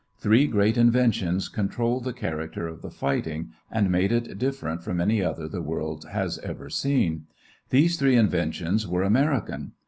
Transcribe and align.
Three 0.17 0.47
great 0.47 0.77
inventions 0.79 1.47
controlled 1.47 2.05
the 2.05 2.11
character 2.13 2.67
of 2.67 2.81
the 2.81 2.89
fighting 2.89 3.51
and 3.69 3.91
made 3.91 4.11
it 4.11 4.39
different 4.39 4.81
from 4.81 4.99
any 4.99 5.21
other 5.21 5.47
the 5.47 5.61
world 5.61 6.07
has 6.11 6.39
ever 6.39 6.71
seen. 6.71 7.27
These 7.69 7.99
three 7.99 8.15
inventions 8.15 8.87
were 8.87 9.03
American. 9.03 9.73